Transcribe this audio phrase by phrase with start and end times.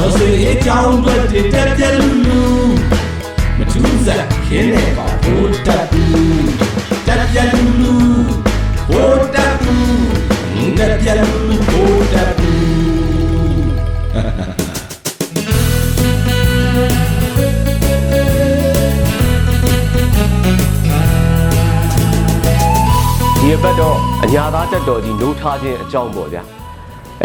[0.00, 1.14] တော်စေအကြောင်းတွေ
[1.52, 2.42] တက်ပြက်လူလူ
[3.58, 6.48] မထူးစားခင်းနေပါဘိုးတက်ဘူး
[7.06, 7.94] တက်ပြက်လူလူ
[8.88, 12.58] ဘိုးတက်ဘူးတက်ပြက်လူလူဘိုးတက်ဘူး
[23.40, 26.57] ဒီအပတ်တော့အညာသားတက်တော်ကြီးနိုးထားခြင်းအကြောင်းပေါ့ဗျာ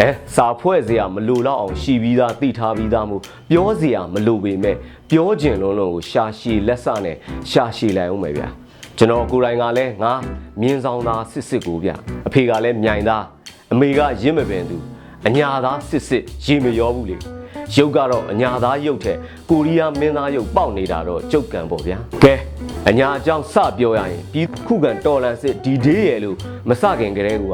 [0.00, 4.76] အဲစာဖွဲ့စရာမလိုတော့အောင်ရှိပြီးသားသိထားပြီးသားမို့ပြောစရာမလိုပေမဲ့
[5.10, 7.16] ပြောကျင်လုံးလုံးကိုရှာရှည်လက်စနဲ့
[7.50, 8.48] ရှာရှည်လိုက်အောင်ပဲဗျာ
[8.96, 10.12] ကျွန်တော်ကိုယ်တိုင်ကလည်းငါ
[10.60, 11.94] မြင်းဆောင်သားစစ်စစ်ကိုဗျာ
[12.26, 13.24] အဖေကလည်းမြိုင်သား
[13.72, 14.76] အမေကရင့်မပင်သူ
[15.26, 17.16] အညာသားစစ်စစ်ရေမရောဘူးလေ
[17.74, 19.18] ရုပ်ကတော့အညာသားရုပ်ထက်
[19.50, 22.34] ကိုရီးယားမင်းသားရုပ်ပေါက်နေတာတော့ကြုတ်ကံပေါ့ဗျာကဲ
[22.88, 26.36] အညာအကြောင်းစပြောရရင်ဒီခုခံတော်လန်စစ်ဒီဒေးရယ်လို့
[26.68, 27.44] မစခင်ကလေးက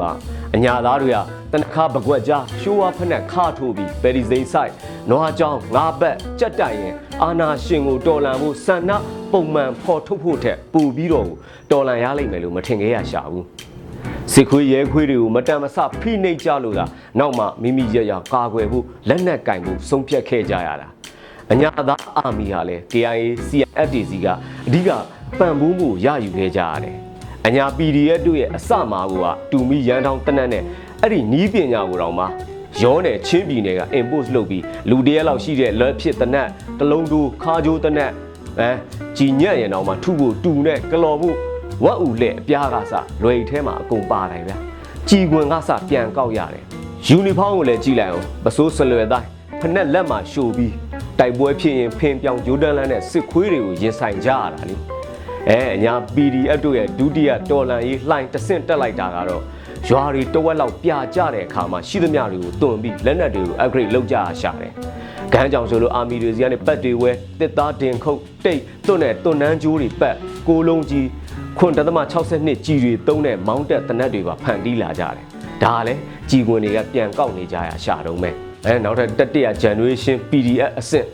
[0.55, 1.17] အညာသားတွေက
[1.53, 4.71] တနခါပကွက်ကြားရှိုးဝါဖက်နဲ့ခါထိုးပြီးပယ်ဒီစိန်ဆိုင်
[5.09, 8.91] နွားကြောင်းငါးဘက်ကြက်တိုင်ရင်အာနာရှင်ကိုတော်လန်ဖို့ဆန္ဒ
[9.31, 11.27] ပုံမှန်ဖော်ထုတ်ဖို့ထက်ပိုပြီးတော့
[11.71, 13.45] တော်လန်ရလိမ့်မယ်လို့မထင်ခဲ့ရရှာဘူး
[14.33, 16.85] စစ်ခွေးရဲခွေးတွေကိုမတန်မဆဖိနှိပ်ကြလို့သာ
[17.19, 20.87] နောက်မှမိမိရရကာကွယ်ဖို့လက်နက်ကင်ဖို့ဆုံးဖြတ်ခဲ့ကြရတာ
[21.51, 24.27] အညာသားအာမီဟာလည်း KIA CFDC က
[24.67, 24.89] အဓိက
[25.39, 26.97] ပံ့ပိုးမှုရယူခဲ့ကြရတယ်
[27.47, 30.63] အညာ PDF တို့ရဲ့အစမာကိုကတူမီရန်ထောင်းတနက်နဲ့
[31.03, 32.25] အဲ့ဒီနီးပညာကိုတော့မှ
[32.81, 36.49] ရောနယ်ချင်းပြည်နယ်က import လုပ်ပြီးလူတရက်လောက်ရှိတဲ့လက်ဖြစ်တနက်
[36.79, 38.11] တလုံးတူခါကြိုးတနက်
[38.59, 38.69] အဲ
[39.17, 41.35] ကြည်ညက်ရင်တော့မှထုဖို့တူနဲ့ကလော်ဖို့
[41.83, 44.57] ဝက်ဥလက်အပြားကစလွယ်ထဲမှာအကုန်ပါတယ်ဗျာ
[45.09, 46.63] ကြည်ခွင်ကစပြန်ကောက်ရတယ်
[47.07, 49.27] ယူနီဖောင်းကိုလည်းကြည့်လိုက်အောင်ပစိုးဆလွယ်တိုင်း
[49.59, 50.73] ဖက်နဲ့လက်မှာရှို့ပြီး
[51.19, 54.75] တိုက်ပွဲဖြစ်ရင်ဖင်ပြောင်ဂျိုဒန်လန်နဲ့စစ်ခွေးတွေကိုရင်ဆိုင်ကြရတာလေ
[55.49, 59.43] အဲအညာ PDF တို့ရဲ့ဒုတိယတော်လန်ရေးလှိုင်းတဆင့်တက်လိုက်တာကတော့
[59.89, 64.73] ရွာတွေတဝက်လောက်ပြာကျတဲ့အခါမှာရှိသမျှတွေကိုတွန်ပြီးလက်နက်တွေကို upgrade လုပ်ကြရရှာတယ်။
[65.33, 70.15] ခန်းကြောင်ဆိုလို့အာမီတွေစီကနေပတ်တွေဝဲတစ်သားတင်ခုတ်တိတ်တွန့်နဲ့တွန့်နှန်းကြိုးတွေပတ်
[70.47, 71.07] ကိုလုံးကြီး
[71.57, 71.99] ခွန်တသမ
[72.33, 75.25] 62ကြီးတွေသုံးတဲ့မောင်းတက်တနက်တွေပါဖန်တီးလာကြတယ်။
[75.63, 78.35] ဒါကလည်းကြီးခွင်တွေကပြန်ကောက်နေကြရရှာတော့မယ်။
[78.65, 81.07] အဲနောက်ထပ်တတိယ generation PDF အဆင့်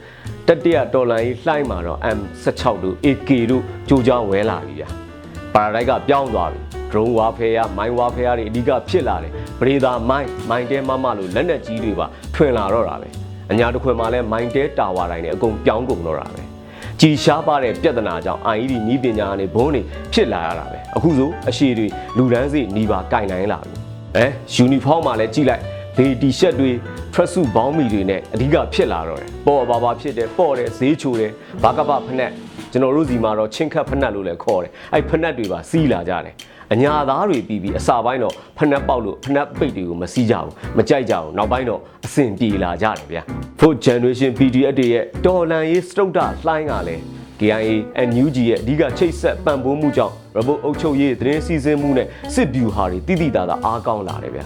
[0.47, 4.89] တတိယဒေါ်လာကြီးလှိုင်းမှာတော့ M16 တို့ AK တို့ကြိုးကြောင်းဝဲလာပြီဗျာ။
[5.55, 6.61] ပါရာဒိုက်ကပြောင်းသွားပြီ။
[6.91, 12.05] drone warfare မိုင်း warfare တွေအဓိကဖြစ်လာတယ်။ပရိသာမိုင်းမိုင်းတဲမမလို့လက်နက်ကြီးတွေပါ
[12.35, 13.07] ထွင်လာတော့တာပဲ။
[13.51, 16.43] အညာတစ်ခွင်မှာလဲမိုင်းတဲတာဝါတိုင်းတွေအကုန်ပြောင်းကုန်တော့တာပဲ။
[17.01, 19.81] ကြည်ရှားပါတဲ့ပြဿနာကြောင့် IED နီးပညာကနေဘုန်းတွေ
[20.13, 21.87] ဖြစ်လာရတာပဲအခုဆိုအရှိတွေ
[22.17, 23.75] လူဒန်းစီနီးပါကင်နိုင်လာပြီ
[24.15, 25.63] အဲယူနီဖောင်းမှာလည်းကြည့်လိုက်
[25.97, 26.71] ဘေးတီရှပ်တွေ
[27.13, 31.31] ထရက်စုဘောင်းမီတွေနဲ့အဓိကဖြစ်လာတော့တယ်ပေါ်ပါပါဖြစ်တယ်ပေါ့တယ်ဈေးချိုတယ်
[31.63, 32.31] ဘာကပဖက်နဲ့
[32.71, 36.33] ကျွန်တော်တို့စီမှာတော့ချင်းခတ်ဖက်နဲ့လို့လည်းခေါ်တယ်အဲ့ဖက်နဲ့တွေပါစီးလာကြတယ်
[36.73, 43.21] အညာသားတွေပြီးပြီးအစာပိုင်းတော့ဖက်နှက်ပေါက်လို့ဖက်နှက်ပိတ်တွေကိုမစီးကြဘူးမကြိုက်ကြဘူးနောက်ပိုင်းတော့အဆင်ပြေလာကြတယ်ဗျာ
[43.59, 47.01] Fourth Generation PDF တွေရဲ့တော်လန်ရေးစတုဒ္ဒလှိုင်းကလည်း
[47.39, 47.71] KIA
[48.07, 54.45] NUG ရဲ့အဓိကချိတ်ဆက်ပံ့ပိုးမှုကြောင့် robot အုပ်ချုပ်ရေးသတင်းစီစဉ်မှုနဲ့စစ်ဗျူဟာတွေတိတိတသာအားကောင်းလာတယ်ဗျာ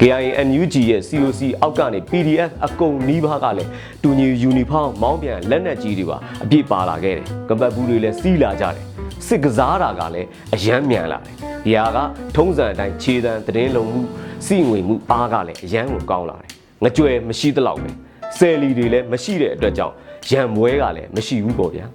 [0.00, 3.70] KIA NUG ရဲ့ COC အောက်ကနေ PDF အကုန်နီးပါးကလည်း
[4.02, 8.93] တူညီယူနီဖောင်းမောင်းပြန်လက်နက်ကြီးတွေပါအပြည့်ပါလာခဲ့တယ်ကပတ်ဘူးတွေလည်းစီးလာကြတယ်
[9.26, 11.98] စစ်ကစားတာကလည်းအယမ်းမြန်လာတယ်ဒီဟာက
[12.36, 14.00] ထုံးစံအတိုင်းခြေတံသတင်းလုံမှု
[14.46, 16.50] စီငွေမှုအားကလည်းအယမ်းကိုကောင်းလာတယ်
[16.82, 17.90] ငကြွယ်မရှိသလောက်ပဲ
[18.38, 19.94] ဆယ်လီတွေလည်းမရှိတဲ့အတွက်ကြောင့်
[20.30, 21.86] ရံမွဲကလည်းမရှိဘူးပေါ့ဗျာ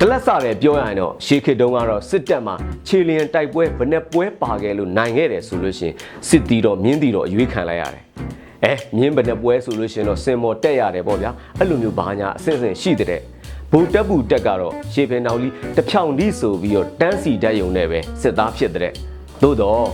[0.00, 2.54] ကလတ်စာပဲပြောရရင်တော့ရှေးခေတ်တုန်းကတော့စစ်တပ်မှာ
[2.86, 5.94] ခြေလျင်တိုက်ပွဲဘယ်နဲ့ပွဲပါခဲ့လို့နိုင်ခဲ့တယ်ဆိုလို့ရှိရင်
[6.28, 8.04] စစ်တီတော့မြင်းတီတော့အရွေးခံလိုက်ရတယ်။
[8.64, 13.20] အဲမြင်းဘယ်နဲ့ပွဲဆိုလို့ရှိရင်တော့စင်မော်တက်ရတယ်ပေါ့ဗျာ။အဲ့လိုမျိုးဘာညာအဆင့်ဆင့်ရှိတဲ့
[13.76, 18.92] ဘူတက်ဘူးတက်ကတော့ရှေးဖင်နောက်လီတဖြောင်ဒီဆိုပြီးတော့တန်းစီတက်ယုံနဲ့ပဲစစ်သားဖြစ်တဲ့
[19.42, 19.84] သို့တော့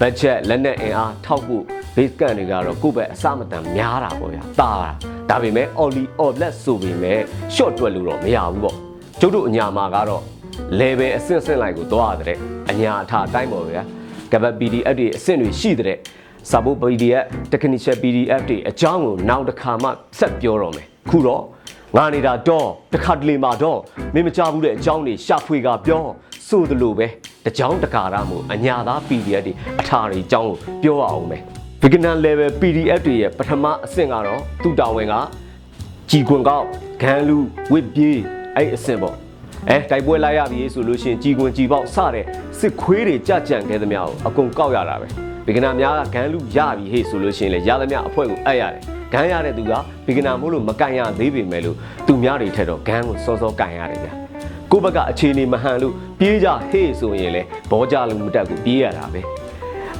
[0.00, 1.64] ဘတ်ဂျက်လက်နက်အင်အားထောက်ဖို့
[1.96, 4.90] base ကန်တွေကတော့ကိုယ့်ဘက်အစမတန်များတာပေါ့ဗျာ။တာတာ
[5.28, 7.20] ဒါပေမဲ့ Oli Oblet ဆိုပေမဲ့
[7.54, 8.76] short တွက်လို့တော့မရဘူးပေါ့။
[9.20, 10.22] ကျုပ်တို့အညာမှာကတော့
[10.80, 12.38] level အဆင့်ဆင့်လိုက်ကိုသွားရတဲ့
[12.70, 13.82] အညာအထာအတိုင်းပေါ့ဗျာ
[14.32, 15.98] ကပတ် PDF တွေအဆင့်တွေရှိတဲ့
[16.50, 19.88] စာဖို့ PDF technical PDF တွေအကြောင်းကိုနောက်တစ်ခါမှ
[20.18, 21.44] ဆက်ပြောတော့မယ်ခုတော့
[21.96, 23.78] ငါနေတာတော့တစ်ခါတလေမှာတော့
[24.14, 26.04] မင်းမကြဘူးတဲ့အကြောင်းတွေရှာဖွေကပြော
[26.48, 27.06] ဆိုသလိုပဲ
[27.44, 31.42] တကြောင်တကာရမို့အညာသား PDF တွေအထာတွေအကြောင်းကိုပြောရအောင်မယ်
[31.80, 35.14] beginner level PDF တွေရဲ့ပထမအဆင့်ကတော့သူ့တာဝန်က
[36.10, 36.64] ကြည်ခွန်ကောက်
[37.02, 37.38] ဂန်လူ
[37.72, 38.20] ဝစ်ပြေး
[38.56, 39.16] အဲ့အဆင့်ပေါ့
[39.68, 42.24] အဲတိုက်ပွဲလိုက်ရပြီဆိုလို့ရှိရင်ကြည်ခွန်ကြည်ပေါက်စတဲ့
[42.58, 45.06] စစ်ခွေးတွေကြကြံခဲ့သမျှကိုအကုန်ကောက်ရတာပဲ
[45.46, 49.72] ဘေကနာများကဂန်လူရပြီဟေ့ဆိုလို့ရှိရင်လေရသမျှအဖွဲ့ကိုအပ်ရတယ် ဂန်ရတဲ့သူက
[50.06, 51.76] ဘေကနာမို့လို့မကန်ရသေးပေမဲ့လို့
[52.06, 54.12] သူများတွေထက်တော့ဂန်ကိုစောစောကန်ရတယ်ဗျာ
[54.70, 59.22] ကိုယ့်ဘက်ကအခြေအနေမဟန်လို့ပြေးကြဟေ့ဆိုရင်လေဘောကြလို့မတက်ဘူးပြေးရတာပဲ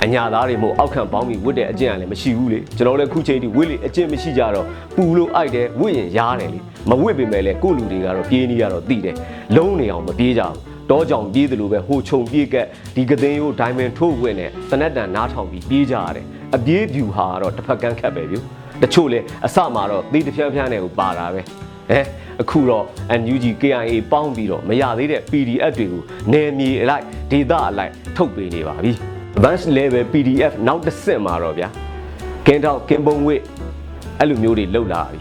[0.04, 4.66] အညာသားတွေမို့အောက်ခံပေါင်းပြီးဝတ်တဲ့အကျင့်ကလည်းမရှိဘူးလေကျွန်တော်လည်းခုချိန်ထိဝတ်လေအကျင့်မရှိကြတော့
[4.96, 9.16] ပူလို့အိုက်တယ်ဝတ်ရင်ရားတယ်လေမဝတ်ပေမဲ့လည်းကိုယ့်လူတွေကတော့ပြေးနေရတော့သိတယ်
[9.56, 10.56] လုံးနေအောင်မပြေးကြဘူး
[10.90, 12.66] တောကြောင်ပြေးတယ်လို့ပဲဟိုခြုံပြေးကက်
[12.96, 16.26] ဒီကသိန်းရိုးဒိုင်မန်ထိုးဝင်နဲ့တနက်တန်နားထောင်ပြီးပြေးကြရတယ်
[16.56, 18.36] အပြေးဖြူဟာကတော့တစ်ဖက်ကန်းခတ်ပဲဗျ
[18.82, 21.40] တချို့လဲအစမှာတော့သေးတစ်ဖြန်းဖြန်းနဲ့ကိုပါတာပဲ
[21.90, 22.00] ဟဲ
[22.42, 22.84] အခုတော့
[23.20, 26.02] NUG KIA ပေါင်းပြီးတော့မရသေးတဲ့ PDF တွေကို
[26.32, 28.92] နယ်မြေအလိုက်ဒေသအလိုက်ထုတ်ပေးနေပါပြီ
[29.36, 31.68] advanced level PDF နောက်တစ်ဆင့်မှာတော့ဗျာ
[32.46, 33.42] ကင်းထောက်ကင်းပုံဝစ်
[34.18, 35.20] အဲ့လိုမျိုးတွေလောက်လာပြီ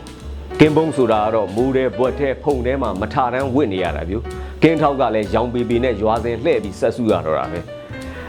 [0.60, 4.16] ကင်းပုံဆိုတာကတော့မိုးတဲ့ဘွက်တဲ့ဖုန်ထဲမှာမထတန်းဝစ်နေရတာဗျ
[4.64, 7.60] ကင်းထောက်ကလည်းရောင်ပေပေနဲ့ရွာစင်လှည့်ပြီးဆက်စုရတော့တာပဲ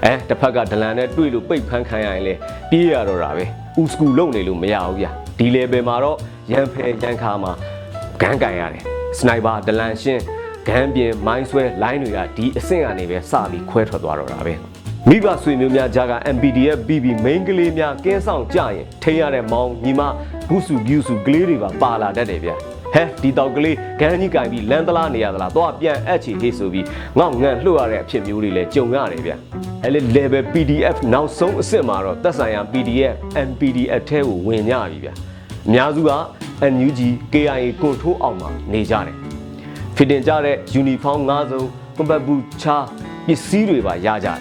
[0.04, 2.34] အဲတစ်ဖက်ကဒလန်နဲ့တွေ့လို့ပိတ်ဖန်းခံရရင်လေ
[2.70, 3.44] ပြေးရတော့တာပဲ
[3.80, 6.18] ဦးစကူလုံနေလို့မရဘူးဗျာဒီ level မှာတော့
[6.52, 7.52] ရန်ဖယ်ရန်ခါမှာ
[8.20, 8.84] ဂန်းကန်ရတယ်
[9.18, 10.22] စနိုက်ပါဒလန်ရှင်း
[10.68, 14.54] ဂန်းပြင်မိုင်းဆွဲလိုင်းတွေကဒီအဆင့်ကနေပဲစပြီးခွဲထွက်သွားတော့တာပဲ
[15.08, 20.02] မိဘဆွေမျိုးများကြားက MPDF BB main ကလေးများကင်းဆောင်ကြရင်ထိရတဲ့မောင်ညီမ
[20.48, 22.56] ဂုစုဂုစုကလေးတွေပါပါလာတတ်တယ်ဗျာ
[22.94, 26.84] ဟဲဒီတောက်ကလေးဂန်းကြီးကင်ပြီးလမ်းသလားနေရသလားတော့ပြန်အပ်ချီဟေ့ဆိုပြီး
[27.18, 29.36] ငေါ့ငန့်လှုပ်ရတဲ့အဖြစ်မျိုးတွေလည်းကြုံရတယ်ဗျာ
[29.84, 33.14] အဲ့လေ level PDF နောက်ဆုံးအစ်စ်မှာတော့သက်ဆိုင်ရာ PDF
[33.48, 35.12] MPDF ထဲကိုဝင်ကြပြီဗျာ
[35.66, 36.12] အများစုက
[36.72, 37.00] NUG
[37.32, 39.16] KIA ကွန်ထိုးအောင်မှာနေကြတယ်
[39.96, 41.62] ဖစ်တင်ကြတဲ့ uniform ၅စုံ
[41.96, 42.76] ကွန်ပတ်ဘူးချာ
[43.26, 44.40] ပစ္စည်းတွေပါရကြတယ်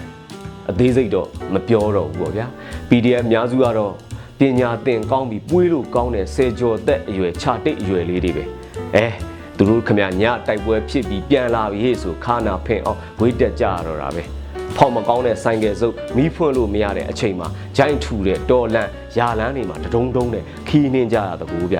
[0.70, 2.46] အသေးစိတ်တော့မပြောတော့ဘူးပေါ့ဗျာ
[2.88, 3.92] PDF အများစုကတော့
[4.38, 8.44] ပညာသင်ကောင်းပြီးပွေးလို့ကောင်းတဲ့စေကျော်သက်အရွယ်ခြာတိတ်အရွယ်လေးတွေပဲ
[8.94, 9.06] အဲ
[9.56, 14.22] သူတို့ခမညတိုက်ပွဲဖြစ်ပြီးပြန်လာပြီဟေ့ဆိုခါနာဖင်အောင်ဝေးတက်ကြရတော့တာပဲ
[14.76, 21.78] ဖောက်မကောင်းတဲ့ဆိုင်ကယ်စုပ်မီးဖွင့်လို့မရတဲ့အချိန်မှာဂျိုင်းထူတဲ့တော်လန့်ယာလန်းတွေမှာတဒုံဒုံနဲ့ခီးနှင်းကြရတဲ့ကူဗျ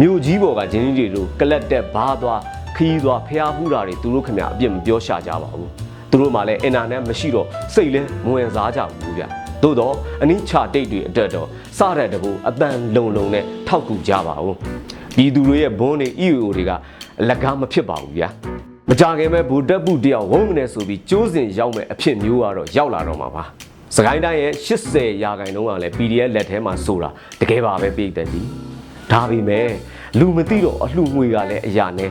[0.00, 2.40] မြို့ကြီးပေါ်ကဂျင်းကြီးတွေတို့ကလတ်တက်ဘားသွား
[2.76, 5.70] ခီးသွားဖျားဖူးတာတွေသူတို့ခမအပြစ်မပြောရှာကြပါဘူး
[6.10, 14.54] သူတို့မှလည်းအင်တာနက်မရှိတော့စိတ်လဲမဝင်စားကြဘူးဗျ သို့တော့အနည်းချတိတ်တွေအတွက်တော့စတဲ့တဘူအတန်လုံလုံနဲ့ထောက်ကူကြပါဦး
[15.16, 16.70] ပြည်သူတွေရဲ့ဘွန်းတွေ EO တွေက
[17.20, 18.28] အလကားမဖြစ်ပါဘူးဗျာ
[18.88, 23.44] မကြခင်မဲ့ဘူတက်ပုတယောက်ဝုန်းကနေဆိုပြီးကျိုးစင်ရောက်မဲ့အဖြစ်မျိုးကတော့ရောက်လာတော့မှာပါ
[23.96, 28.46] စကိုင်းတိုင်းရဲ့80ရာခိုင်နှုန်းကလည်း PDF လက်ထဲမှာဆိုတာတကယ်ပါပဲပြည်သက်ကြီး
[29.12, 29.68] ဒါပေမဲ့
[30.18, 32.10] လူမသိတော့အလှငွေကလည်းအရာနဲ့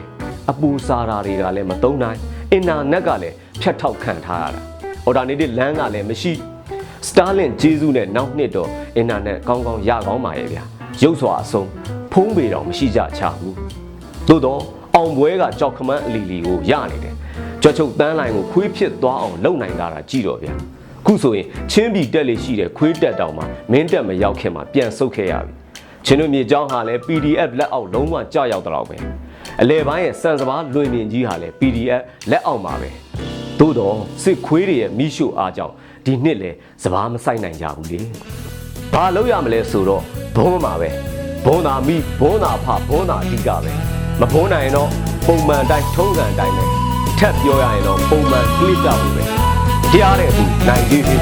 [0.52, 2.18] အပူစားတာတွေကလည်းမသုံးနိုင်
[2.52, 4.62] အင်တာနက်ကလည်းဖြတ်ထောက်ခံထားရတာ
[5.06, 6.34] အော်ဒါနေတစ်လမ်းကလည်းမရှိ
[7.09, 10.63] Starlink ဂျေဇုနဲ့နောက်နှစ်တော့အင်တာနက်ကောင်းကောင်းရကောင်းပါရဲ့ဗျာ
[11.03, 11.69] ရုပ်စွာအဆုံး
[12.13, 13.55] ဖုံးပေတော့မရှိကြချဘူး
[14.29, 14.61] သို့တော့
[14.95, 17.15] အောင်ပွဲကကြောက်ခမန်းအလီလီကိုရနေတယ်
[17.63, 20.55] ကြွက်ချုပ်တန်းလိုင်ကိုခွေးဖြစ်သွားအောင်လုပ်နိုင်တာကြည့်တော့ဗျာ
[21.07, 23.43] ခုဆိုရင်ချင်းပြည်တက်လေရှိတဲ့ခွေးတက်တောင်မှ
[23.73, 25.53] မင်းတက်မရောက်ခင်မှာပြန်ဆုတ်ခဲ့ရပြီ
[26.05, 28.97] ချင်းတို့မြေเจ้าဟာလည်း PDF လက်အောက်လုံးဝကြောက်ရောက်တော့ပဲ
[29.61, 32.91] အလဲပိုင်းရဲ့စံစပါးလွင်မြင်ကြီးဟာလည်း PDF လက်အောက်မှာပဲ
[33.60, 35.74] သို့တော့စစ်ခွေးတွေရဲ့မိရှုအားကြောင့်
[36.06, 36.52] ဒီနှစ်လေ
[36.84, 38.00] စပားမဆိုင်နိုင်ကြဘူးလေ။
[38.94, 40.04] ဘာလုပ်ရမလဲဆိုတော့
[40.36, 40.90] ဘုံမှာပဲ
[41.46, 43.74] ဘုံသာမိဘုံသာဖဘုံသာအဓိကပဲ
[44.22, 44.90] မဘုံနိုင်ရင်တော့
[45.28, 46.66] ပုံမှန်တိုင်းထုံးစံတိုင်းပဲ
[47.20, 49.24] ထပ်ပြောရရင်တော့ပုံမှန်ကလစ်တော့ဘူးပဲ
[49.94, 51.22] ကြားတဲ့သူနိုင်သေးသေး